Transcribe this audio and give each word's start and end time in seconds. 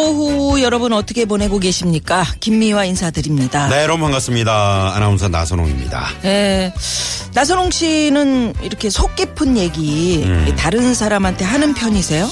오후 0.00 0.62
여러분 0.62 0.92
어떻게 0.92 1.24
보내고 1.24 1.58
계십니까? 1.58 2.24
김미화 2.40 2.84
인사드립니다. 2.86 3.68
네 3.68 3.82
여러분 3.82 4.02
반갑습니다 4.02 4.94
아나운서 4.96 5.28
나선홍입니다 5.28 6.08
예, 6.24 6.72
나선홍 7.34 7.70
씨는 7.70 8.54
이렇게 8.62 8.88
속 8.90 9.14
깊은 9.16 9.56
얘기 9.58 10.22
음. 10.24 10.54
다른 10.58 10.94
사람한테 10.94 11.44
하는 11.44 11.74
편이세요? 11.74 12.28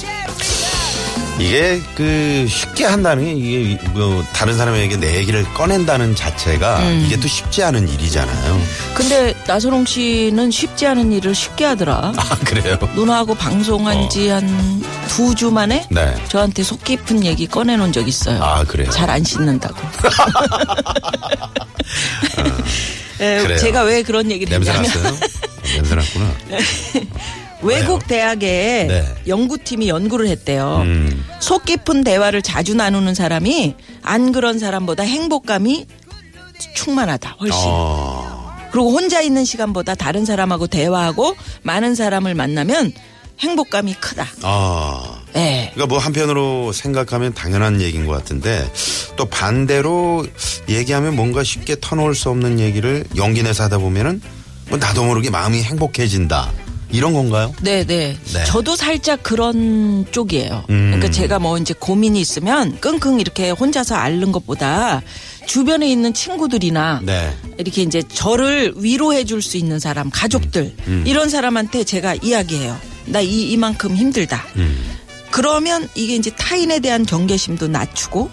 이게 1.39 1.79
그 1.95 2.45
쉽게 2.49 2.83
한다는 2.83 3.23
게 3.23 3.31
이게 3.31 3.79
뭐 3.93 4.23
다른 4.33 4.57
사람에게 4.57 4.97
내 4.97 5.15
얘기를 5.17 5.45
꺼낸다는 5.53 6.13
자체가 6.15 6.79
음. 6.79 7.03
이게 7.05 7.17
또 7.17 7.29
쉽지 7.29 7.63
않은 7.63 7.87
일이잖아요 7.87 8.61
근데 8.93 9.33
나선홍 9.47 9.85
씨는 9.85 10.51
쉽지 10.51 10.85
않은 10.87 11.13
일을 11.13 11.33
쉽게 11.33 11.63
하더라. 11.63 12.11
아 12.17 12.35
그래요 12.43 12.77
누나하고 12.93 13.35
방송한 13.35 14.09
지한 14.09 14.83
두 15.09 15.35
주 15.35 15.51
만에 15.51 15.81
어. 15.81 15.87
네. 15.93 16.15
저한테 16.29 16.63
속 16.63 16.83
깊은 16.83 17.25
얘기 17.25 17.47
꺼내놓은 17.47 17.91
적 17.91 18.07
있어요. 18.07 18.41
아, 18.41 18.63
그래요? 18.63 18.89
잘 18.91 19.09
안 19.09 19.23
씻는다고. 19.23 19.75
예, 23.21 23.41
그래요. 23.41 23.57
제가 23.57 23.83
왜 23.83 24.03
그런 24.03 24.31
얘기를 24.31 24.49
냄새 24.51 24.71
했냐면 24.71 24.91
났어요 25.03 25.13
어, 25.13 25.17
냄새 25.75 25.95
났구나 25.95 26.31
외국 27.61 28.07
대학에 28.07 28.85
네. 28.87 29.15
연구팀이 29.27 29.89
연구를 29.89 30.27
했대요. 30.27 30.83
음. 30.85 31.25
속 31.41 31.65
깊은 31.65 32.05
대화를 32.05 32.41
자주 32.41 32.73
나누는 32.73 33.13
사람이 33.15 33.75
안 34.01 34.31
그런 34.31 34.59
사람보다 34.59 35.03
행복감이 35.03 35.85
충만하다. 36.75 37.35
훨씬. 37.41 37.59
어. 37.65 38.49
그리고 38.71 38.91
혼자 38.91 39.19
있는 39.19 39.43
시간보다 39.43 39.95
다른 39.95 40.23
사람하고 40.23 40.67
대화하고 40.67 41.35
많은 41.63 41.95
사람을 41.95 42.33
만나면 42.33 42.93
행복감이 43.39 43.93
크다. 43.95 44.27
아. 44.41 45.21
예. 45.35 45.71
그러니까 45.73 45.87
뭐 45.87 45.97
한편으로 45.99 46.71
생각하면 46.71 47.33
당연한 47.33 47.81
얘기인 47.81 48.05
것 48.05 48.13
같은데 48.13 48.69
또 49.15 49.25
반대로 49.25 50.25
얘기하면 50.67 51.15
뭔가 51.15 51.43
쉽게 51.43 51.77
터놓을 51.79 52.15
수 52.15 52.29
없는 52.29 52.59
얘기를 52.59 53.05
용기 53.15 53.43
내서 53.43 53.63
하다 53.63 53.77
보면은 53.77 54.21
뭐 54.69 54.77
나도 54.77 55.03
모르게 55.05 55.29
마음이 55.29 55.61
행복해진다 55.63 56.51
이런 56.91 57.13
건가요? 57.13 57.53
네, 57.61 57.85
네. 57.85 58.17
네. 58.33 58.43
저도 58.45 58.75
살짝 58.75 59.21
그런 59.21 60.05
쪽이에요. 60.11 60.65
음. 60.71 60.91
그러니까 60.91 61.11
제가 61.11 61.37
뭐 61.37 61.57
이제 61.59 61.73
고민이 61.77 62.19
있으면 62.19 62.79
끙끙 62.81 63.19
이렇게 63.19 63.51
혼자서 63.51 63.93
앓는 63.95 64.31
것보다 64.31 65.03
주변에 65.45 65.87
있는 65.89 66.13
친구들이나 66.15 67.01
네. 67.03 67.31
이렇게 67.59 67.83
이제 67.83 68.01
저를 68.01 68.73
위로해 68.77 69.23
줄 69.23 69.41
수 69.43 69.57
있는 69.57 69.77
사람, 69.79 70.09
가족들 70.09 70.73
음. 70.87 71.03
이런 71.05 71.29
사람한테 71.29 71.83
제가 71.83 72.15
이야기해요. 72.15 72.75
나 73.09 73.21
이 73.21 73.51
이만큼 73.51 73.95
힘들다. 73.95 74.43
음. 74.55 74.97
그러면 75.31 75.87
이게 75.95 76.15
이제 76.15 76.31
타인에 76.31 76.79
대한 76.79 77.05
경계심도 77.05 77.67
낮추고 77.67 78.29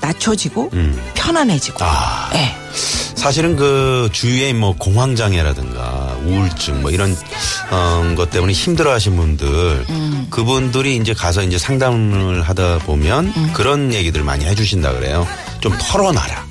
낮춰지고 0.00 0.70
음. 0.74 1.00
편안해지고. 1.14 1.78
아. 1.84 2.30
예. 2.34 2.54
사실은 3.16 3.56
그 3.56 4.08
주위에 4.12 4.52
뭐 4.52 4.76
공황장애라든가 4.76 6.16
우울증 6.24 6.82
뭐 6.82 6.90
이런 6.90 7.16
어, 7.70 8.14
것 8.16 8.30
때문에 8.30 8.52
힘들어하신 8.52 9.16
분들 9.16 9.84
음. 9.88 10.26
그분들이 10.30 10.96
이제 10.96 11.12
가서 11.14 11.42
이제 11.42 11.58
상담을 11.58 12.42
하다 12.42 12.78
보면 12.80 13.32
음. 13.36 13.50
그런 13.52 13.92
얘기들 13.92 14.22
많이 14.22 14.44
해주신다 14.44 14.92
그래요. 14.92 15.26
좀 15.60 15.76
털어놔라. 15.78 16.45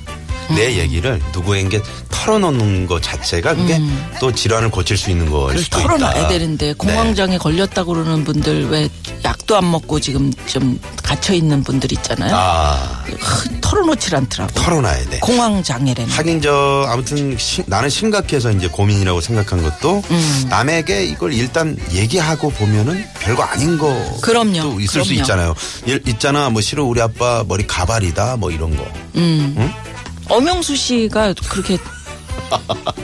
내 0.54 0.66
음. 0.68 0.78
얘기를 0.78 1.20
누구에게 1.32 1.82
털어놓는 2.10 2.86
것 2.86 3.02
자체가 3.02 3.54
그게 3.54 3.80
또 4.20 4.32
질환을 4.32 4.70
고칠 4.70 4.96
수 4.96 5.10
있는 5.10 5.30
거일 5.30 5.56
음. 5.56 5.62
수도 5.62 5.78
털어놔야 5.80 6.18
있다. 6.18 6.28
되는데 6.28 6.66
네. 6.68 6.74
공황장애 6.74 7.38
걸렸다고 7.38 7.92
그러는 7.94 8.24
분들 8.24 8.68
왜 8.68 8.88
약도 9.24 9.56
안 9.56 9.70
먹고 9.70 10.00
지금 10.00 10.32
좀 10.46 10.78
갇혀 11.02 11.34
있는 11.34 11.62
분들 11.62 11.92
있잖아요. 11.92 12.34
아 12.34 13.04
크, 13.20 13.60
털어놓질 13.60 14.14
않더라고. 14.16 14.52
털어놔야 14.54 15.08
돼. 15.10 15.18
공황장애래는. 15.20 16.10
하긴 16.10 16.40
저 16.42 16.84
아무튼 16.88 17.36
시- 17.38 17.62
나는 17.66 17.88
심각해서 17.88 18.50
이제 18.52 18.68
고민이라고 18.68 19.20
생각한 19.20 19.62
것도 19.62 20.02
음. 20.10 20.46
남에게 20.48 21.04
이걸 21.04 21.32
일단 21.32 21.76
얘기하고 21.92 22.50
보면은 22.50 23.04
별거 23.20 23.42
아닌 23.42 23.78
거 23.78 24.18
그럼요. 24.22 24.62
또 24.62 24.80
있을 24.80 25.02
수 25.04 25.08
그럼요. 25.10 25.20
있잖아요. 25.20 25.54
일- 25.86 26.02
있잖아 26.06 26.50
뭐 26.50 26.60
싫어 26.60 26.84
우리 26.84 27.00
아빠 27.00 27.44
머리 27.46 27.66
가발이다 27.66 28.36
뭐 28.36 28.50
이런 28.50 28.76
거. 28.76 28.84
음. 29.16 29.72
엄영수 30.28 30.76
씨가 30.76 31.34
그렇게 31.50 31.78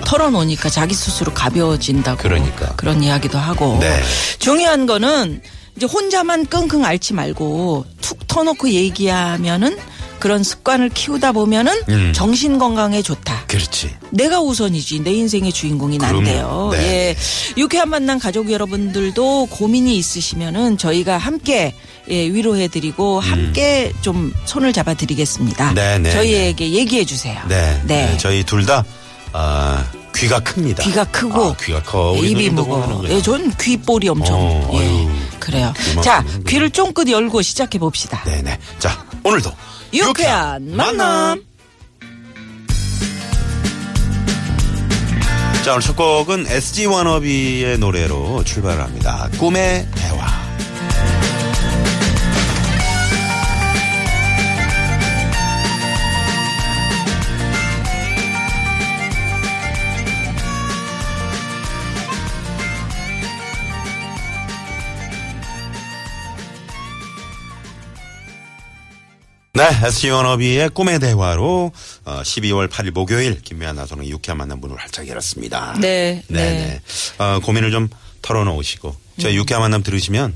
털어놓으니까 0.05 0.69
자기 0.69 0.95
스스로 0.95 1.33
가벼워진다고. 1.33 2.23
그러니까. 2.23 2.75
그런 2.77 3.03
이야기도 3.03 3.39
하고. 3.39 3.79
네. 3.81 4.01
중요한 4.39 4.87
거는 4.87 5.41
이제 5.77 5.87
혼자만 5.87 6.47
끙끙 6.47 6.85
앓지 6.85 7.15
말고 7.15 7.87
툭 8.01 8.27
터놓고 8.29 8.71
얘기하면은 8.71 9.79
그런 10.23 10.45
습관을 10.45 10.89
키우다 10.91 11.33
보면은 11.33 11.73
음. 11.89 12.13
정신 12.15 12.57
건강에 12.57 13.03
좋다. 13.03 13.47
그렇지. 13.49 13.91
내가 14.11 14.41
우선이지 14.41 15.01
내 15.01 15.13
인생의 15.15 15.53
주인공이. 15.53 15.99
난데요. 15.99 16.69
네. 16.71 16.79
예. 16.79 17.17
유쾌한 17.57 17.89
만남 17.89 18.21
가족 18.21 18.53
여러분들도 18.53 19.47
고민이 19.47 19.97
있으시면은 19.97 20.79
저희가 20.79 21.19
함께 21.19 21.75
예, 22.09 22.33
위로해 22.33 22.69
드리고 22.69 23.19
함께 23.19 23.93
좀 24.01 24.33
손을 24.45 24.73
잡아 24.73 24.95
드리겠습니다. 24.95 25.71
음. 25.71 25.75
네, 25.75 25.99
네, 25.99 26.13
저희에게 26.13 26.71
얘기해 26.71 27.05
주세요. 27.05 27.41
네. 27.49 27.83
네. 27.85 28.07
네, 28.07 28.17
저희 28.19 28.45
둘다 28.45 28.85
아, 29.33 29.85
귀가 30.15 30.39
큽니다. 30.39 30.85
귀가 30.85 31.03
크고 31.03 31.47
아, 31.47 31.57
귀가 31.57 31.83
커. 31.83 32.17
입이 32.17 32.51
무거워. 32.51 33.03
예, 33.09 33.21
전 33.21 33.53
귀볼이 33.57 34.09
엄청. 34.09 34.37
어, 34.39 34.71
예. 34.75 35.39
그래요. 35.41 35.73
자. 36.01 36.25
귀를 36.47 36.71
쫑긋 36.71 37.09
열고 37.11 37.43
시작해 37.43 37.81
봅시다. 37.81 38.23
네네. 38.23 38.57
자 38.79 39.05
오늘도 39.25 39.51
유쾌한 39.93 40.75
만남. 40.75 41.43
자, 45.65 45.73
오늘 45.73 45.83
첫 45.83 45.95
곡은 45.95 46.47
SG 46.49 46.87
워너비의 46.87 47.79
노래로 47.79 48.43
출발합니다. 48.45 49.29
꿈의 49.39 49.87
대화. 49.95 50.42
네, 69.71 69.87
SG 69.87 70.11
워너비의 70.11 70.71
꿈의 70.71 70.99
대화로 70.99 71.73
어, 72.05 72.23
12월 72.23 72.69
8일 72.69 72.91
목요일 72.91 73.41
김미아 73.41 73.73
나선의 73.73 74.11
유쾌한 74.11 74.39
만남 74.39 74.61
문을 74.61 74.77
활짝 74.77 75.07
열었습니다. 75.07 75.77
네, 75.81 76.23
네, 76.29 76.41
네. 76.41 76.81
네. 77.19 77.25
어, 77.25 77.39
고민을 77.41 77.71
좀 77.71 77.89
털어놓으시고 78.23 78.97
저희 79.21 79.37
유쾌한 79.37 79.63
만남 79.63 79.83
들으시면 79.83 80.35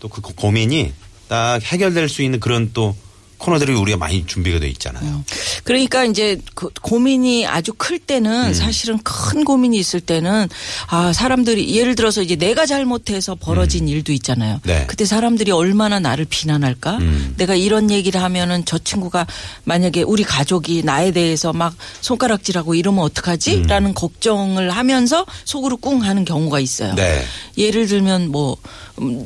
또 0.00 0.08
그 0.08 0.20
고민이 0.20 0.92
딱 1.28 1.62
해결될 1.62 2.08
수 2.08 2.22
있는 2.22 2.40
그런 2.40 2.70
또 2.72 2.96
코너들이 3.38 3.74
우리가 3.74 3.98
많이 3.98 4.26
준비가 4.26 4.58
돼 4.58 4.68
있잖아요. 4.68 5.24
그러니까 5.64 6.04
이제 6.04 6.38
그 6.54 6.70
고민이 6.80 7.46
아주 7.46 7.72
클 7.76 7.98
때는 7.98 8.54
사실은 8.54 8.98
큰 9.02 9.44
고민이 9.44 9.78
있을 9.78 10.00
때는 10.00 10.48
아 10.88 11.12
사람들이 11.12 11.74
예를 11.74 11.94
들어서 11.94 12.22
이제 12.22 12.36
내가 12.36 12.66
잘못해서 12.66 13.34
벌어진 13.34 13.88
일도 13.88 14.12
있잖아요. 14.12 14.60
네. 14.64 14.84
그때 14.86 15.04
사람들이 15.04 15.52
얼마나 15.52 16.00
나를 16.00 16.24
비난할까? 16.24 16.98
음. 16.98 17.34
내가 17.36 17.54
이런 17.54 17.90
얘기를 17.90 18.22
하면은 18.22 18.64
저 18.64 18.78
친구가 18.78 19.26
만약에 19.64 20.02
우리 20.02 20.22
가족이 20.22 20.82
나에 20.82 21.12
대해서 21.12 21.52
막 21.52 21.74
손가락질하고 22.00 22.74
이러면 22.74 23.04
어떡하지? 23.04 23.64
라는 23.68 23.94
걱정을 23.94 24.70
하면서 24.70 25.26
속으로 25.44 25.76
꿍 25.76 26.02
하는 26.02 26.24
경우가 26.24 26.60
있어요. 26.60 26.94
네. 26.94 27.22
예를 27.58 27.86
들면 27.86 28.30
뭐 28.30 28.56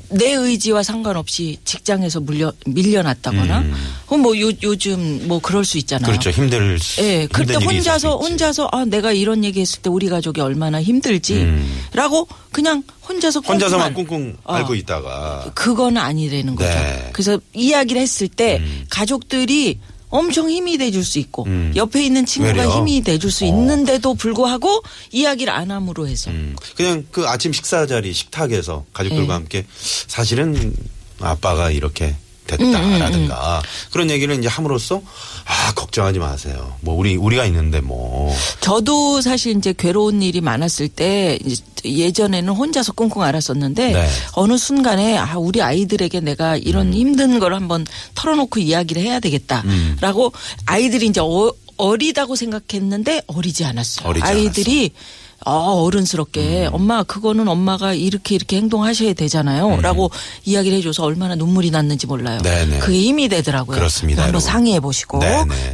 내 0.08 0.32
의지와 0.32 0.82
상관없이 0.82 1.58
직장에서 1.64 2.20
물려 2.20 2.52
밀려났다거나 2.66 3.64
음. 4.10 4.14
어, 4.14 4.16
뭐 4.18 4.38
요, 4.40 4.50
요즘 4.62 5.26
뭐 5.28 5.38
그럴 5.40 5.64
수 5.64 5.78
있잖아요. 5.78 6.10
그렇죠. 6.10 6.30
힘들 6.30 6.78
수- 6.78 7.00
예, 7.02 7.28
그때 7.32 7.54
혼자서. 7.54 8.16
혼자서 8.16 8.68
아 8.72 8.84
내가 8.84 9.12
이런 9.12 9.44
얘기 9.44 9.60
했을 9.60 9.80
때 9.82 9.90
우리 9.90 10.08
가족이 10.08 10.40
얼마나 10.40 10.82
힘들지라고 10.82 12.28
그냥 12.52 12.82
혼자서 13.08 13.40
음. 13.40 13.44
혼자서만 13.44 13.94
꿍꿍 13.94 14.36
어. 14.44 14.54
앓고 14.54 14.74
있다가 14.74 15.52
그건 15.54 15.96
아니라는 15.96 16.54
거죠. 16.56 16.70
네. 16.70 17.02
음. 17.06 17.10
그래서 17.12 17.40
이야기를 17.54 18.00
했을 18.02 18.28
때 18.28 18.62
가족들이 18.90 19.78
엄청 20.12 20.50
힘이 20.50 20.76
돼줄 20.76 21.04
수 21.04 21.20
있고 21.20 21.44
음. 21.44 21.72
옆에 21.76 22.04
있는 22.04 22.26
친구가 22.26 22.62
외려? 22.62 22.76
힘이 22.78 23.00
돼줄 23.02 23.30
수 23.30 23.44
어. 23.44 23.46
있는데도 23.48 24.14
불구하고 24.14 24.82
이야기를 25.12 25.52
안 25.52 25.70
함으로 25.70 26.08
해서 26.08 26.32
음, 26.32 26.56
그냥 26.74 27.06
그 27.12 27.28
아침 27.28 27.52
식사 27.52 27.86
자리 27.86 28.12
식탁에서 28.12 28.84
가족들과 28.92 29.34
예. 29.34 29.36
함께 29.36 29.66
사실은 30.08 30.74
아빠가 31.20 31.70
이렇게 31.70 32.06
음, 32.06 32.16
됐다라든가 32.56 33.62
그런 33.92 34.10
얘기를 34.10 34.36
이제 34.38 34.48
함으로써 34.48 35.02
아 35.44 35.72
걱정하지 35.74 36.18
마세요. 36.18 36.74
뭐 36.80 36.94
우리 36.94 37.16
우리가 37.16 37.44
있는데 37.46 37.80
뭐 37.80 38.34
저도 38.60 39.20
사실 39.20 39.56
이제 39.56 39.74
괴로운 39.76 40.22
일이 40.22 40.40
많았을 40.40 40.88
때 40.88 41.38
예전에는 41.84 42.52
혼자서 42.52 42.92
꽁꽁 42.92 43.22
앓았었는데 43.22 43.92
네. 43.92 44.08
어느 44.32 44.56
순간에 44.56 45.16
아 45.16 45.38
우리 45.38 45.62
아이들에게 45.62 46.20
내가 46.20 46.56
이런 46.56 46.88
음. 46.88 46.92
힘든 46.92 47.38
걸 47.38 47.54
한번 47.54 47.86
털어놓고 48.14 48.60
이야기를 48.60 49.02
해야 49.02 49.20
되겠다라고 49.20 50.32
아이들이 50.66 51.06
이제 51.06 51.20
어, 51.20 51.52
어리다고 51.76 52.36
생각했는데 52.36 53.22
어리지 53.26 53.64
않았어요. 53.64 54.08
어리지 54.08 54.26
아이들이 54.26 54.90
어, 54.94 55.00
어른스럽게 55.44 56.66
음. 56.66 56.74
엄마 56.74 57.02
그거는 57.02 57.48
엄마가 57.48 57.94
이렇게 57.94 58.34
이렇게 58.34 58.56
행동하셔야 58.56 59.12
되잖아요.라고 59.14 60.10
이야기를 60.44 60.78
해줘서 60.78 61.04
얼마나 61.04 61.34
눈물이 61.34 61.70
났는지 61.70 62.06
몰라요. 62.06 62.38
음. 62.38 62.42
네네. 62.42 62.78
그게 62.80 63.00
힘이 63.00 63.28
되더라고요. 63.28 63.76
그렇습니다, 63.76 64.24
한번. 64.24 64.40
상의해 64.40 64.80
보시고. 64.80 65.20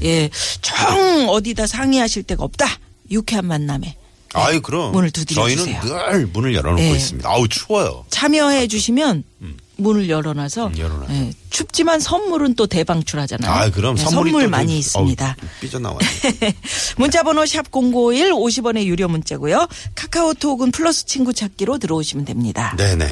예, 0.04 0.30
정 0.62 1.28
어디다 1.28 1.66
상의하실 1.66 2.24
데가 2.24 2.44
없다. 2.44 2.66
유쾌한 3.10 3.46
만남에 3.46 3.96
아유 4.34 4.60
그럼 4.60 4.92
문을 4.92 5.10
두드려 5.10 5.42
저희는 5.42 5.64
주세요. 5.64 5.80
늘 5.82 6.26
문을 6.26 6.54
열어놓고 6.54 6.82
네. 6.82 6.90
있습니다. 6.90 7.28
아우 7.28 7.48
추워요. 7.48 8.04
참여해 8.10 8.66
주시면 8.66 9.24
문을 9.78 10.08
열어놔서 10.08 10.66
음, 10.68 10.78
열어놔서. 10.78 11.12
예, 11.14 11.32
춥지만 11.50 12.00
선물은 12.00 12.54
또 12.54 12.66
대방출하잖아요. 12.66 13.50
아 13.50 13.70
그럼 13.70 13.96
예, 13.98 14.02
선물이 14.02 14.30
선물 14.30 14.44
또 14.44 14.50
많이 14.50 14.68
좀- 14.72 14.78
있습니다. 14.78 15.36
어우, 15.40 15.48
삐져나와요. 15.60 15.98
문자번호 16.96 17.44
샵 17.46 17.70
#051 17.70 18.30
50원의 18.32 18.84
유료 18.84 19.08
문자고요. 19.08 19.68
카카오톡은 19.94 20.70
플러스 20.72 21.04
친구 21.06 21.32
찾기로 21.32 21.78
들어오시면 21.78 22.24
됩니다. 22.24 22.74
네네. 22.76 23.06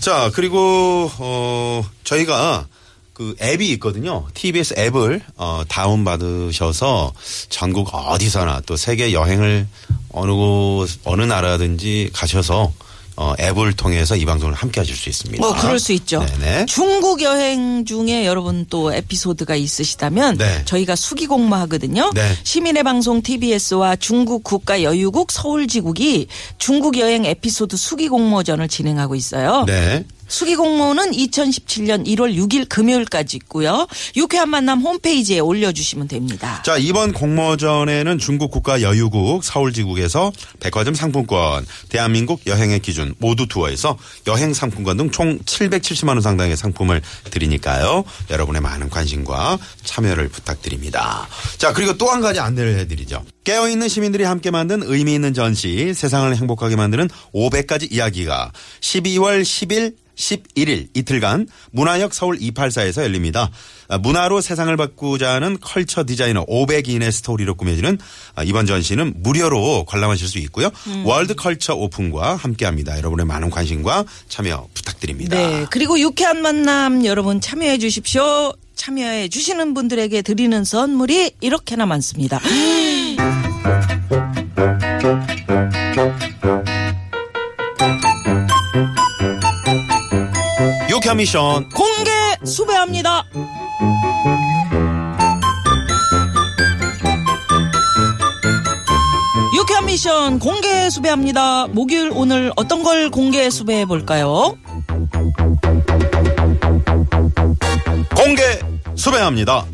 자, 0.00 0.30
그리고, 0.34 1.10
어, 1.18 1.82
저희가 2.04 2.66
그 3.12 3.34
앱이 3.40 3.70
있거든요. 3.72 4.26
TBS 4.34 4.74
앱을, 4.78 5.22
어, 5.36 5.62
다운받으셔서 5.68 7.12
전국 7.48 7.94
어디서나 7.94 8.60
또 8.66 8.76
세계 8.76 9.12
여행을 9.12 9.66
어느 10.10 10.32
곳, 10.32 10.88
어느 11.04 11.22
나라든지 11.22 12.10
가셔서 12.12 12.72
어, 13.16 13.34
앱을 13.40 13.72
통해서 13.72 14.14
이 14.14 14.24
방송을 14.26 14.54
함께 14.54 14.80
하실 14.80 14.94
수 14.94 15.08
있습니다. 15.08 15.44
뭐 15.44 15.54
그럴 15.54 15.78
수 15.78 15.92
있죠. 15.92 16.24
네네. 16.24 16.66
중국 16.66 17.22
여행 17.22 17.84
중에 17.86 18.26
여러분 18.26 18.66
또 18.68 18.92
에피소드가 18.92 19.56
있으시다면 19.56 20.36
네. 20.36 20.62
저희가 20.66 20.96
수기 20.96 21.26
공모 21.26 21.56
하거든요. 21.56 22.10
네. 22.14 22.36
시민의 22.44 22.82
방송 22.82 23.22
TBS와 23.22 23.96
중국 23.96 24.44
국가 24.44 24.82
여유국 24.82 25.32
서울지국이 25.32 26.26
중국 26.58 26.98
여행 26.98 27.24
에피소드 27.24 27.76
수기 27.76 28.08
공모전을 28.08 28.68
진행하고 28.68 29.14
있어요. 29.14 29.64
네. 29.66 30.04
수기 30.28 30.56
공모는 30.56 31.12
2017년 31.12 32.06
1월 32.06 32.34
6일 32.34 32.68
금요일까지 32.68 33.36
있고요. 33.38 33.86
유쾌한 34.16 34.48
만남 34.50 34.80
홈페이지에 34.80 35.38
올려주시면 35.38 36.08
됩니다. 36.08 36.62
자, 36.64 36.76
이번 36.78 37.12
공모전에는 37.12 38.18
중국 38.18 38.50
국가 38.50 38.82
여유국 38.82 39.44
서울지국에서 39.44 40.32
백화점 40.60 40.94
상품권, 40.94 41.64
대한민국 41.88 42.40
여행의 42.46 42.80
기준 42.80 43.14
모두 43.18 43.46
투어에서 43.46 43.96
여행 44.26 44.52
상품권 44.52 44.96
등 44.96 45.10
총 45.10 45.38
770만 45.38 46.08
원 46.08 46.20
상당의 46.20 46.56
상품을 46.56 47.00
드리니까요. 47.30 48.04
여러분의 48.28 48.60
많은 48.60 48.90
관심과 48.90 49.58
참여를 49.84 50.28
부탁드립니다. 50.28 51.28
자, 51.58 51.72
그리고 51.72 51.96
또 51.96 52.06
한 52.06 52.20
가지 52.20 52.40
안내를 52.40 52.78
해드리죠. 52.78 53.24
깨어있는 53.44 53.88
시민들이 53.88 54.24
함께 54.24 54.50
만든 54.50 54.82
의미 54.84 55.14
있는 55.14 55.34
전시, 55.34 55.92
세상을 55.94 56.34
행복하게 56.36 56.76
만드는 56.76 57.08
500가지 57.34 57.92
이야기가 57.92 58.52
12월 58.80 59.42
10일 59.42 59.94
11일 60.16 60.88
이틀간 60.94 61.46
문화역 61.72 62.14
서울 62.14 62.38
284에서 62.38 63.02
열립니다. 63.02 63.50
아, 63.88 63.98
문화로 63.98 64.40
세상을 64.40 64.74
바꾸자는 64.76 65.58
culture 65.60 66.04
디자이너 66.04 66.44
500인의 66.46 67.12
스토리로 67.12 67.54
꾸며지는 67.54 67.98
아, 68.34 68.42
이번 68.42 68.66
전시는 68.66 69.14
무료로 69.18 69.84
관람하실 69.86 70.26
수 70.26 70.38
있고요. 70.38 70.70
월드 71.04 71.34
컬처 71.34 71.74
오픈과 71.74 72.36
함께합니다. 72.36 72.96
여러분의 72.98 73.26
많은 73.26 73.50
관심과 73.50 74.04
참여 74.28 74.68
부탁드립니다. 74.74 75.36
네. 75.36 75.66
그리고 75.70 76.00
유쾌한 76.00 76.42
만남 76.42 77.04
여러분 77.04 77.40
참여해 77.40 77.78
주십시오. 77.78 78.52
참여해 78.74 79.28
주시는 79.28 79.74
분들에게 79.74 80.22
드리는 80.22 80.64
선물이 80.64 81.32
이렇게나 81.40 81.86
많습니다. 81.86 82.40
유쾌한 91.06 91.18
미션 91.18 91.68
공개 91.68 92.10
수배합니다. 92.44 93.24
유쾌한 99.56 99.86
미션 99.86 100.40
공개 100.40 100.90
수배합니다. 100.90 101.68
목요일 101.68 102.10
오늘 102.12 102.52
어떤 102.56 102.82
걸 102.82 103.10
공개 103.10 103.48
수배해 103.50 103.84
볼까요? 103.84 104.58
공개 108.16 108.42
수배합니다. 108.96 109.64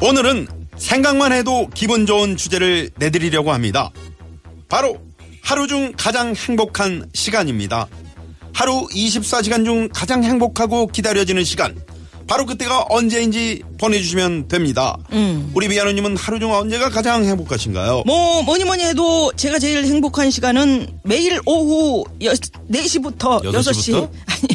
오늘은 0.00 0.46
생각만 0.76 1.32
해도 1.32 1.68
기분 1.74 2.06
좋은 2.06 2.36
주제를 2.36 2.90
내드리려고 2.94 3.52
합니다. 3.52 3.90
바로 4.68 4.98
하루 5.42 5.66
중 5.66 5.92
가장 5.96 6.36
행복한 6.36 7.10
시간입니다. 7.12 7.88
하루 8.60 8.86
24시간 8.94 9.64
중 9.64 9.88
가장 9.90 10.22
행복하고 10.22 10.86
기다려지는 10.88 11.44
시간. 11.44 11.74
바로 12.26 12.44
그때가 12.44 12.84
언제인지 12.90 13.62
보내주시면 13.78 14.48
됩니다. 14.48 14.98
우리 15.54 15.66
미아노님은 15.66 16.18
하루 16.18 16.38
중 16.38 16.52
언제가 16.52 16.90
가장 16.90 17.24
행복하신가요? 17.24 18.02
뭐 18.04 18.42
뭐니 18.42 18.64
뭐니 18.64 18.84
해도 18.84 19.32
제가 19.34 19.58
제일 19.58 19.82
행복한 19.86 20.30
시간은 20.30 20.98
매일 21.04 21.40
오후 21.46 22.04
여, 22.22 22.32
4시부터 22.32 23.42
여섯 23.44 23.70
6시 23.70 23.80
시부터? 23.82 24.10
아니 24.26 24.48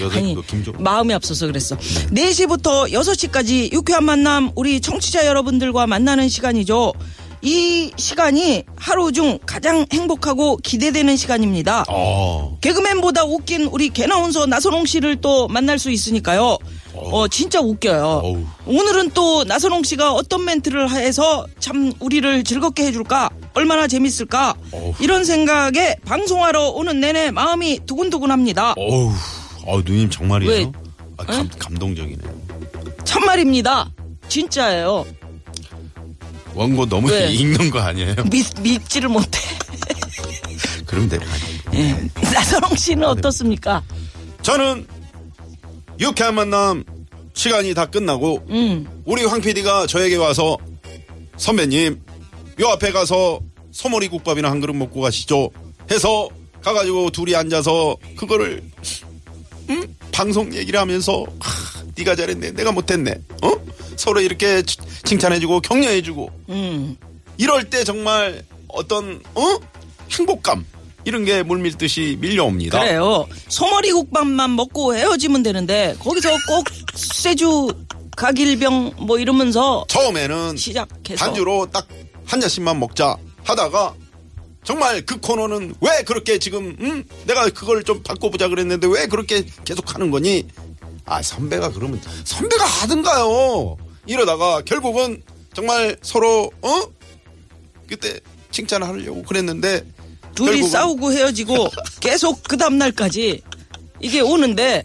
여섯- 0.00 0.16
아니 0.18 0.34
너 0.36 0.42
김종- 0.42 0.80
마음이 0.80 1.12
앞서서 1.12 1.48
그랬어. 1.48 1.76
4시부터 1.76 2.92
6시까지 2.92 3.72
유쾌한 3.72 4.04
만남 4.04 4.52
우리 4.54 4.80
청취자 4.80 5.26
여러분들과 5.26 5.88
만나는 5.88 6.28
시간이죠. 6.28 6.94
이 7.40 7.92
시간이 7.96 8.64
하루 8.76 9.12
중 9.12 9.38
가장 9.46 9.86
행복하고 9.92 10.56
기대되는 10.56 11.16
시간입니다. 11.16 11.84
어, 11.88 12.58
개그맨보다 12.60 13.24
웃긴 13.24 13.64
우리 13.66 13.90
개나운서 13.90 14.46
나선홍 14.46 14.86
씨를 14.86 15.16
또 15.20 15.46
만날 15.48 15.78
수 15.78 15.90
있으니까요. 15.90 16.58
어, 16.94 17.28
진짜 17.28 17.60
웃겨요. 17.60 18.04
어우. 18.24 18.44
오늘은 18.66 19.10
또 19.10 19.44
나선홍 19.44 19.84
씨가 19.84 20.12
어떤 20.12 20.44
멘트를 20.44 20.90
해서 20.90 21.46
참 21.60 21.92
우리를 22.00 22.42
즐겁게 22.42 22.86
해줄까? 22.86 23.30
얼마나 23.54 23.86
재밌을까? 23.86 24.54
어우. 24.72 24.94
이런 25.00 25.24
생각에 25.24 25.94
방송하러 26.04 26.70
오는 26.70 26.98
내내 26.98 27.30
마음이 27.30 27.80
두근두근합니다. 27.86 28.74
어우, 28.76 29.12
어, 29.66 29.80
누님 29.84 30.10
정말이에요? 30.10 30.52
왜? 30.52 30.72
아, 31.18 31.24
감, 31.24 31.48
감동적이네요. 31.56 32.38
참말입니다. 33.04 33.90
진짜예요. 34.28 35.06
원고 36.58 36.86
너무 36.86 37.08
왜? 37.08 37.30
읽는 37.34 37.70
거 37.70 37.78
아니에요? 37.78 38.16
믿, 38.30 38.44
믿지를 38.60 39.08
못해. 39.08 39.38
그럼 40.84 41.08
돼. 41.08 41.18
예. 41.74 42.08
나선홍 42.20 42.74
씨는 42.74 43.04
어떻습니까? 43.04 43.80
저는 44.42 44.84
유쾌한 46.00 46.34
만남 46.34 46.82
시간이 47.32 47.74
다 47.74 47.86
끝나고 47.86 48.44
음. 48.48 49.02
우리 49.04 49.24
황 49.24 49.40
PD가 49.40 49.86
저에게 49.86 50.16
와서 50.16 50.58
선배님 51.36 52.00
요 52.60 52.68
앞에 52.68 52.90
가서 52.90 53.40
소머리 53.70 54.08
국밥이나 54.08 54.50
한 54.50 54.60
그릇 54.60 54.74
먹고 54.74 55.00
가시죠 55.00 55.50
해서 55.92 56.28
가가지고 56.62 57.10
둘이 57.10 57.36
앉아서 57.36 57.96
그거를 58.16 58.62
음? 59.70 59.96
방송 60.10 60.52
얘기를 60.54 60.80
하면서 60.80 61.24
하, 61.38 61.82
네가 61.96 62.16
잘했네 62.16 62.52
내가 62.52 62.72
못했네 62.72 63.12
어 63.42 63.52
서로 63.98 64.20
이렇게 64.20 64.62
치- 64.62 64.78
칭찬해주고 65.04 65.60
격려해주고 65.60 66.30
음. 66.50 66.96
이럴 67.36 67.68
때 67.68 67.84
정말 67.84 68.42
어떤 68.68 69.20
어 69.34 69.42
행복감 70.10 70.64
이런 71.04 71.24
게 71.24 71.42
물밀듯이 71.42 72.16
밀려옵니다. 72.20 72.78
그래요. 72.80 73.26
소머리 73.48 73.92
국밥만 73.92 74.54
먹고 74.56 74.94
헤어지면 74.94 75.42
되는데 75.42 75.96
거기서 76.00 76.30
꼭 76.46 76.64
쇠주 76.94 77.68
각일병 78.16 78.92
뭐 78.98 79.18
이러면서 79.18 79.84
처음에는 79.88 80.56
시작해서 80.56 81.24
반주로 81.24 81.66
딱 81.70 81.86
한 82.26 82.40
잔씩만 82.42 82.78
먹자 82.78 83.16
하다가 83.44 83.94
정말 84.62 85.00
그 85.06 85.18
코너는 85.18 85.76
왜 85.80 86.02
그렇게 86.04 86.38
지금 86.38 86.76
응? 86.78 87.02
내가 87.26 87.48
그걸 87.48 87.82
좀 87.84 88.02
바꿔보자 88.02 88.48
그랬는데 88.48 88.86
왜 88.86 89.06
그렇게 89.06 89.46
계속 89.64 89.94
하는 89.94 90.10
거니? 90.10 90.46
아 91.06 91.22
선배가 91.22 91.70
그러면 91.72 91.98
선배가 92.24 92.66
하든가요. 92.66 93.78
이러다가 94.08 94.62
결국은 94.62 95.22
정말 95.54 95.96
서로 96.02 96.50
어 96.62 96.82
그때 97.86 98.18
칭찬하려고 98.50 99.22
그랬는데 99.22 99.84
둘이 100.34 100.62
싸우고 100.62 101.12
헤어지고 101.12 101.68
계속 102.00 102.42
그 102.42 102.56
다음 102.56 102.78
날까지 102.78 103.42
이게 104.00 104.20
오는데 104.20 104.84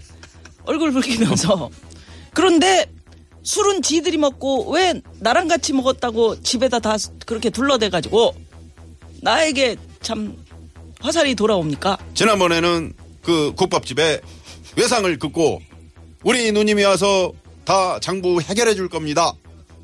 얼굴 0.66 0.92
붉히면서 0.92 1.70
그런데 2.34 2.86
술은 3.44 3.82
지들이 3.82 4.18
먹고 4.18 4.72
왜 4.72 5.02
나랑 5.20 5.48
같이 5.48 5.74
먹었다고 5.74 6.42
집에다 6.42 6.80
다 6.80 6.96
그렇게 7.26 7.50
둘러대 7.50 7.90
가지고 7.90 8.34
나에게 9.22 9.78
참 10.02 10.36
화살이 11.00 11.36
돌아옵니까? 11.36 11.98
지난번에는 12.14 12.94
그 13.22 13.54
국밥집에 13.56 14.22
외상을 14.78 15.20
긋고 15.20 15.62
우리 16.24 16.52
누님이 16.52 16.84
와서 16.84 17.32
다 17.66 18.00
장부 18.00 18.42
해결해 18.42 18.76
줄 18.76 18.90
겁니다 18.90 19.34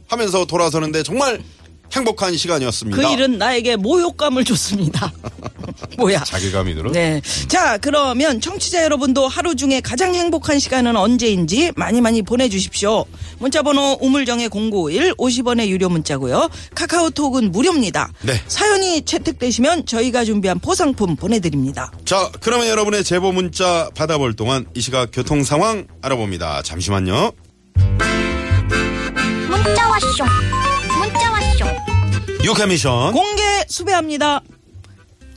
하면서 0.08 0.46
돌아서는데 0.46 1.04
정말 1.04 1.42
행복한 1.94 2.38
시간이었습니다. 2.38 3.02
그 3.02 3.14
일은 3.14 3.38
나에게 3.38 3.76
모욕감을 3.76 4.46
줬습니다. 4.46 5.12
뭐야? 5.98 6.24
자괴감이 6.24 6.76
들어? 6.76 6.92
네. 6.92 7.22
자, 7.48 7.78
그러면 7.78 8.40
청취자 8.40 8.84
여러분도 8.84 9.28
하루 9.28 9.56
중에 9.56 9.82
가장 9.82 10.16
행복한 10.16 10.60
시간은 10.60 10.96
언제인지 10.96 11.72
많이 11.76 12.00
많이 12.02 12.22
보내주십시오. 12.22 13.06
문자번호 13.40 13.98
우물정의 14.02 14.50
0951 14.50 15.14
50원의 15.16 15.68
유료 15.68 15.90
문자고요. 15.90 16.50
카카오톡은 16.76 17.52
무료입니다. 17.52 18.12
네. 18.22 18.34
사연이 18.48 19.02
채택되시면 19.02 19.86
저희가 19.86 20.26
준비한 20.26 20.60
포상품 20.60 21.16
보내드립니다. 21.16 21.92
자, 22.06 22.32
그러면 22.40 22.68
여러분의 22.68 23.04
제보 23.04 23.32
문자 23.32 23.90
받아볼 23.96 24.36
동안 24.36 24.66
이 24.76 24.82
시각 24.82 25.10
교통 25.12 25.44
상황 25.44 25.88
알아봅니다. 26.02 26.62
잠시만요. 26.64 27.32
문자 29.50 29.90
왔쇼 29.90 30.26
문자 30.98 31.32
왔쇼 31.32 31.66
유카미션. 32.44 33.12
공개 33.12 33.42
수배합니다. 33.68 34.42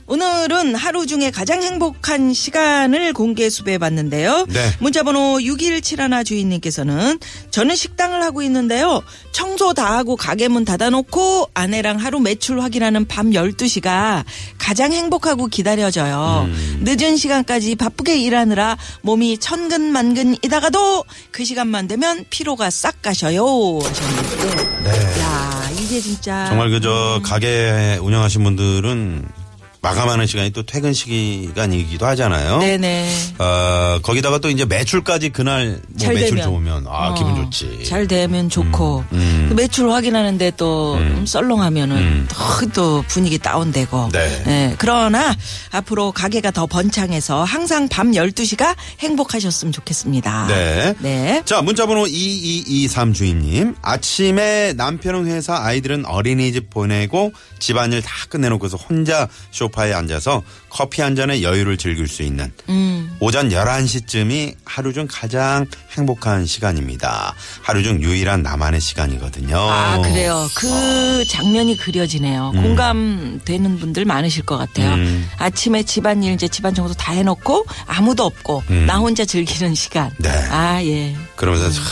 오늘은 0.05 0.75
하루 0.75 1.05
중에 1.05 1.31
가장 1.31 1.63
행복한 1.63 2.33
시간을 2.33 3.13
공개 3.13 3.49
수배해 3.49 3.77
봤는데요. 3.77 4.45
네. 4.49 4.71
문자번호 4.79 5.41
6171 5.41 6.23
주인님께서는 6.25 7.19
저는 7.51 7.75
식당을 7.75 8.21
하고 8.21 8.41
있는데요. 8.41 9.01
청소 9.31 9.73
다 9.73 9.97
하고 9.97 10.15
가게 10.15 10.47
문 10.47 10.65
닫아놓고 10.65 11.51
아내랑 11.53 11.97
하루 11.97 12.19
매출 12.19 12.61
확인하는 12.61 13.05
밤 13.05 13.31
12시가 13.31 14.25
가장 14.57 14.91
행복하고 14.91 15.47
기다려져요. 15.47 16.47
음. 16.47 16.81
늦은 16.83 17.15
시간까지 17.15 17.75
바쁘게 17.75 18.17
일하느라 18.17 18.77
몸이 19.01 19.37
천근만근이다가도 19.37 21.05
그 21.31 21.45
시간만 21.45 21.87
되면 21.87 22.25
피로가 22.29 22.69
싹 22.69 23.01
가셔요. 23.01 23.79
하셨는데. 23.81 24.83
네. 24.83 25.21
야, 25.21 25.69
이게 25.79 26.01
진짜. 26.01 26.45
정말 26.47 26.69
그저 26.69 27.21
가게 27.23 27.97
운영하신 28.01 28.43
분들은 28.43 29.42
마감하는 29.83 30.25
시간이 30.27 30.51
또 30.51 30.63
퇴근 30.63 30.93
시간이기도 30.93 32.05
하잖아요. 32.05 32.59
네네. 32.59 33.09
어, 33.37 33.99
거기다가 34.01 34.37
또 34.37 34.49
이제 34.49 34.63
매출까지 34.63 35.29
그날 35.29 35.81
뭐잘 35.89 36.13
매출 36.13 36.37
되면. 36.37 36.45
좋으면 36.45 36.85
아 36.87 37.09
어, 37.09 37.13
기분 37.13 37.35
좋지. 37.35 37.83
잘 37.85 38.07
되면 38.07 38.49
좋고 38.49 39.03
음. 39.11 39.45
그 39.49 39.53
매출 39.55 39.91
확인하는데 39.91 40.53
또 40.55 40.93
음, 40.95 41.25
썰렁하면은 41.27 41.97
음. 41.97 42.27
또, 42.31 42.69
또 42.69 43.03
분위기 43.09 43.37
다운되고. 43.37 44.09
네. 44.13 44.43
예, 44.47 44.75
그러나 44.77 45.35
앞으로 45.71 46.13
가게가 46.13 46.51
더 46.51 46.65
번창해서 46.65 47.43
항상 47.43 47.89
밤 47.89 48.11
12시가 48.11 48.75
행복하셨으면 48.99 49.73
좋겠습니다. 49.73 50.47
네. 50.47 50.95
네. 50.99 51.41
자, 51.43 51.61
문자번호 51.61 52.07
2223 52.07 53.11
주인님. 53.11 53.75
아침에 53.81 54.71
남편은 54.77 55.27
회사, 55.27 55.57
아이들은 55.57 56.05
어린이집 56.05 56.69
보내고 56.69 57.33
집안일 57.59 58.01
다 58.01 58.13
끝내놓고서 58.29 58.77
혼자 58.77 59.27
소파에 59.73 59.93
앉아서 59.93 60.43
커피 60.69 61.01
한 61.01 61.15
잔에 61.15 61.41
여유를 61.41 61.77
즐길 61.77 62.07
수 62.07 62.23
있는 62.23 62.51
음. 62.69 63.15
오전 63.19 63.49
11시쯤이 63.49 64.55
하루 64.63 64.93
중 64.93 65.07
가장 65.09 65.65
행복한 65.91 66.45
시간입니다. 66.45 67.35
하루 67.61 67.83
중 67.83 68.01
유일한 68.01 68.43
나만의 68.43 68.79
시간이거든요. 68.79 69.57
아, 69.57 69.97
그래요. 70.01 70.47
그 70.55 71.25
장면이 71.27 71.77
그려지네요. 71.77 72.51
공감되는 72.55 73.79
분들 73.79 74.05
많으실 74.05 74.43
것 74.43 74.57
같아요. 74.57 74.93
음. 74.93 75.27
아침에 75.37 75.83
집안일 75.83 76.33
이제 76.33 76.47
집안 76.47 76.73
청소 76.73 76.93
다 76.93 77.11
해놓고 77.13 77.65
아무도 77.87 78.25
없고 78.25 78.63
음. 78.69 78.85
나 78.85 78.97
혼자 78.97 79.25
즐기는 79.25 79.73
시간. 79.75 80.11
네. 80.17 80.29
아, 80.49 80.81
예. 80.83 81.15
그러면서 81.35 81.71
참 81.71 81.83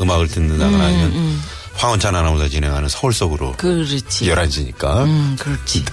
음악을 0.00 0.28
듣는다거나 0.28 0.84
아니면 0.84 1.40
황원찬 1.74 2.14
아나운서 2.14 2.48
진행하는 2.48 2.88
서울 2.88 3.12
속으로 3.12 3.52
그렇지. 3.52 4.26
11시니까 4.26 5.04
음, 5.04 5.36
그렇지. 5.38 5.84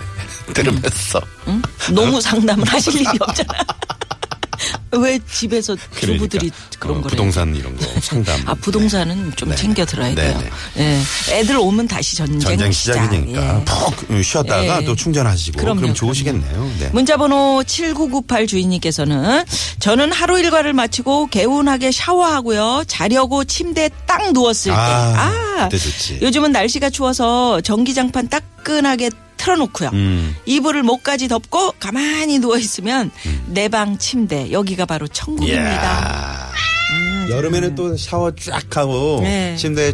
들으면서 0.53 1.22
응? 1.48 1.62
너무 1.93 2.22
상담을 2.22 2.67
하실 2.67 2.96
일이 2.96 3.08
없잖아. 3.20 3.50
왜 4.93 5.17
집에서 5.31 5.75
그러니까. 5.96 6.05
주부들이 6.27 6.51
그런 6.77 6.98
어, 6.98 7.01
거를 7.01 7.12
부동산 7.12 7.55
이런 7.55 7.75
거 7.77 7.86
상담. 8.01 8.39
아 8.46 8.53
부동산은 8.53 9.34
좀 9.36 9.50
네. 9.50 9.55
챙겨 9.55 9.86
들어야 9.86 10.10
네, 10.10 10.15
돼요. 10.15 10.43
예. 10.77 11.00
애들 11.29 11.58
오면 11.58 11.88
다시 11.88 12.17
전쟁, 12.17 12.39
전쟁 12.39 12.72
시작. 12.72 12.93
시작이니까 12.93 13.60
예. 13.60 13.65
푹 13.65 14.24
쉬었다가 14.24 14.81
예. 14.81 14.86
또 14.86 14.96
충전하시고 14.96 15.60
그럼요, 15.60 15.79
그럼 15.81 15.93
좋으시겠네요. 15.93 16.72
네. 16.79 16.89
문자번호 16.91 17.63
7998 17.65 18.48
주인님께서는 18.48 19.46
저는 19.79 20.12
하루 20.12 20.38
일과를 20.39 20.74
마치고 20.74 21.27
개운하게 21.27 21.91
샤워하고요. 21.91 22.84
자려고 22.88 23.46
침대에 23.46 23.89
딱 24.05 24.34
누웠을 24.34 24.72
때. 24.72 24.77
아, 24.77 25.62
아, 25.62 25.70
좋지. 25.70 26.20
요즘은 26.22 26.51
날씨가 26.51 26.89
추워서 26.89 27.62
전기장판 27.62 28.27
따끈하게 28.27 29.10
틀어놓고요. 29.41 29.89
음. 29.93 30.36
이불을 30.45 30.83
목까지 30.83 31.27
덮고 31.27 31.74
가만히 31.79 32.38
누워 32.39 32.57
있으면 32.57 33.10
내 33.48 33.67
방 33.69 33.98
침대 33.98 34.51
여기가 34.51 34.86
바로 34.86 35.07
천국입니다. 35.07 35.62
이야. 35.63 36.31
여름에는 37.32 37.76
또 37.76 37.98
샤워 37.98 38.32
쫙 38.36 38.62
하고 38.78 39.20
음. 39.20 39.24
네. 39.24 39.56
침대에 39.58 39.94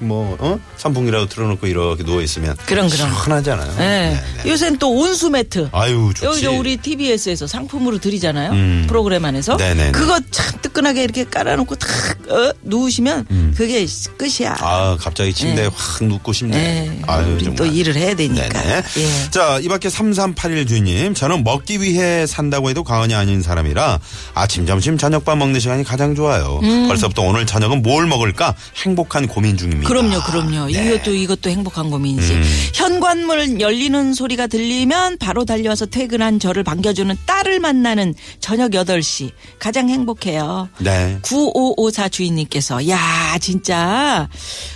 쫙뭐 0.00 0.36
어? 0.40 0.58
선풍기라도 0.76 1.26
틀어놓고 1.26 1.66
이렇게 1.66 2.04
누워 2.04 2.22
있으면 2.22 2.56
그럼, 2.66 2.88
그럼. 2.88 3.10
시원하잖아요. 3.10 3.72
예. 3.74 3.78
네, 3.78 4.20
네. 4.44 4.50
요새는 4.50 4.78
또 4.78 4.92
온수 4.92 5.30
매트. 5.30 5.68
아유 5.72 6.12
좋지. 6.14 6.24
여기 6.26 6.40
저 6.42 6.52
우리 6.52 6.76
TBS에서 6.76 7.46
상품으로 7.46 7.98
드리잖아요. 7.98 8.52
음. 8.52 8.84
프로그램 8.88 9.24
안에서. 9.24 9.56
네네네. 9.56 9.92
그거 9.92 10.20
참 10.30 10.58
뜨끈하게 10.62 11.04
이렇게 11.04 11.24
깔아놓고 11.24 11.74
탁 11.76 11.88
어, 12.30 12.52
누우시면 12.62 13.54
그게 13.56 13.86
끝이야. 14.16 14.52
음. 14.52 14.56
아 14.60 14.96
갑자기 15.00 15.32
침대에 15.32 15.64
네. 15.68 15.70
확 15.74 16.04
눕고 16.04 16.32
싶네. 16.32 16.56
네. 16.56 17.02
아유 17.06 17.38
정말. 17.38 17.56
또 17.56 17.66
일을 17.66 17.94
해야 17.96 18.14
되니까. 18.14 18.48
네네. 18.48 18.82
예. 18.98 19.30
자, 19.30 19.58
이 19.60 19.68
밖에 19.68 19.88
3381 19.88 20.66
주님. 20.66 21.14
저는 21.14 21.44
먹기 21.44 21.80
위해 21.80 22.26
산다고 22.26 22.70
해도 22.70 22.84
과언이 22.84 23.14
아닌 23.14 23.42
사람이라 23.42 23.98
아침, 24.34 24.66
점심, 24.66 24.98
저녁밥 24.98 25.38
먹는 25.38 25.60
시간이 25.60 25.84
가장 25.84 26.14
좋아요. 26.14 26.60
벌써부터 26.88 27.22
오늘 27.22 27.46
저녁은 27.46 27.82
뭘 27.82 28.06
먹을까 28.06 28.54
행복한 28.84 29.26
고민 29.26 29.56
중입니다. 29.56 29.86
음. 29.86 29.88
그럼요, 29.88 30.20
그럼요. 30.22 30.66
네. 30.70 30.86
이것도 30.86 31.14
이것도 31.14 31.50
행복한 31.50 31.90
고민이지. 31.90 32.32
음. 32.32 32.42
현관문 32.74 33.60
열리는 33.60 34.14
소리가 34.14 34.46
들리면 34.46 35.18
바로 35.18 35.44
달려와서 35.44 35.86
퇴근한 35.86 36.38
저를 36.38 36.62
반겨주는 36.64 37.14
딸을 37.26 37.60
만나는 37.60 38.14
저녁 38.40 38.72
8시. 38.72 39.30
가장 39.58 39.88
행복해요. 39.88 40.68
네. 40.78 41.18
9554 41.22 42.08
주인님께서 42.08 42.88
야 42.88 43.36
진짜 43.40 44.28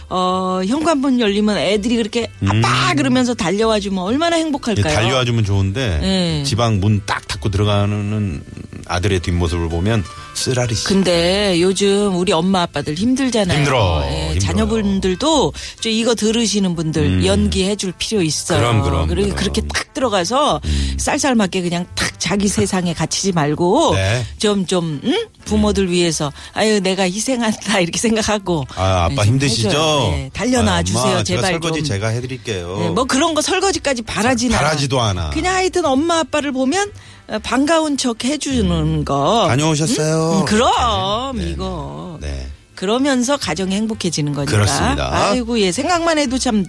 어 0.09 0.61
현관문 0.67 1.21
열리면 1.21 1.57
애들이 1.59 1.97
그렇게 1.97 2.29
아빠 2.47 2.95
그러면서 2.95 3.35
달려와 3.35 3.79
주면 3.81 4.03
얼마나 4.05 4.37
예, 4.39 4.43
행복할까요? 4.43 4.93
달려와 4.95 5.25
주면 5.25 5.45
좋은데 5.45 5.99
네. 6.01 6.43
지방 6.45 6.81
문 6.81 7.01
딱 7.07 7.27
닫고 7.29 7.49
들어가는 7.51 8.43
아들의 8.87 9.21
뒷모습을 9.21 9.69
보면 9.69 10.05
쓰라리 10.41 10.75
씨. 10.75 10.85
근데 10.85 11.61
요즘 11.61 12.17
우리 12.17 12.33
엄마 12.33 12.63
아빠들 12.63 12.95
힘들잖아요. 12.95 13.59
힘들어. 13.59 14.03
예, 14.07 14.21
힘들어요. 14.33 14.39
자녀분들도 14.41 15.53
좀 15.81 15.93
이거 15.93 16.15
들으시는 16.15 16.75
분들 16.75 17.03
음. 17.03 17.27
연기해 17.27 17.77
줄 17.77 17.93
필요 17.93 18.23
있어요. 18.23 18.59
그럼, 18.59 18.83
그럼, 18.83 19.09
그리고 19.09 19.29
그럼. 19.29 19.31
음. 19.31 19.37
그렇게 19.37 19.61
딱 19.63 19.93
들어가서 19.93 20.61
쌀쌀맞게 20.99 21.63
그냥 21.63 21.87
탁 21.95 22.19
자기 22.19 22.49
세상에 22.49 22.95
갇히지 22.95 23.33
말고 23.33 23.95
네. 23.97 24.25
좀좀 24.39 25.01
부모들 25.45 25.91
위해서 25.91 26.33
아유 26.53 26.81
내가 26.81 27.03
희생한다 27.05 27.81
이렇게 27.81 27.99
생각하고 27.99 28.67
아, 28.77 29.05
아빠 29.05 29.09
네, 29.09 29.17
좀 29.17 29.25
힘드시죠? 29.27 30.09
네, 30.13 30.31
달려놔 30.33 30.75
아, 30.77 30.83
주세요. 30.83 31.03
엄마, 31.03 31.25
제발 31.25 31.43
제가 31.43 31.49
설거지 31.49 31.79
좀. 31.81 31.85
제가 31.85 32.09
해드릴게요. 32.09 32.79
네, 32.79 32.91
뭐 32.91 33.05
그런 33.05 33.35
거 33.35 33.43
설거지까지 33.43 34.03
바라지나. 34.03 34.57
바라지도 34.57 35.01
않아. 35.01 35.31
그냥 35.31 35.55
하여튼 35.55 35.85
엄마 35.85 36.21
아빠를 36.21 36.53
보면 36.53 36.91
어, 36.91 37.20
반가운 37.39 37.97
척 37.97 38.25
해주는 38.25 39.05
거. 39.05 39.47
다녀오셨어요? 39.49 40.41
음, 40.41 40.45
그럼 40.47 41.37
네, 41.37 41.45
네. 41.45 41.51
이거 41.51 42.19
네. 42.21 42.47
그러면서 42.75 43.37
가정이 43.37 43.75
행복해지는 43.75 44.33
거니까. 44.33 44.51
그렇습니다. 44.53 45.11
아이고 45.13 45.61
예 45.61 45.71
생각만 45.71 46.17
해도 46.17 46.39
참 46.39 46.65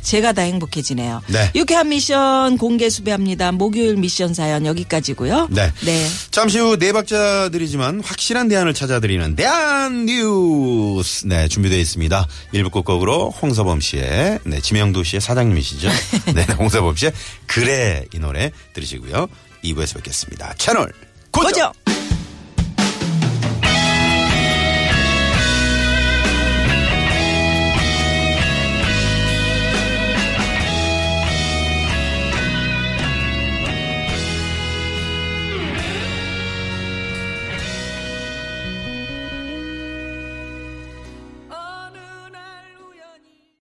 제가 0.00 0.32
다 0.32 0.42
행복해지네요. 0.42 1.22
네. 1.26 1.50
유쾌한 1.56 1.88
미션 1.88 2.56
공개 2.56 2.88
수배합니다. 2.88 3.50
목요일 3.50 3.96
미션 3.96 4.32
사연 4.32 4.64
여기까지고요. 4.64 5.48
네. 5.50 5.72
네. 5.84 6.06
잠시 6.30 6.60
후 6.60 6.76
네 6.78 6.92
박자들이지만 6.92 8.00
확실한 8.04 8.46
대안을 8.46 8.74
찾아드리는 8.74 9.34
대안 9.34 10.06
뉴스. 10.06 11.26
네, 11.26 11.48
준비되어 11.48 11.78
있습니다. 11.80 12.28
일부 12.52 12.70
끝곡으로 12.70 13.30
홍서범 13.30 13.80
씨의, 13.80 14.38
네, 14.44 14.60
지명도 14.60 15.02
씨의 15.02 15.20
사장님이시죠. 15.20 15.88
네, 16.36 16.44
홍서범 16.58 16.94
씨의 16.94 17.12
그래 17.46 18.04
이 18.14 18.20
노래 18.20 18.52
들으시고요. 18.72 19.26
2부에서 19.64 19.96
뵙겠습니다. 19.96 20.54
채널 20.54 20.92
고정! 21.32 21.50
고정. 21.50 21.85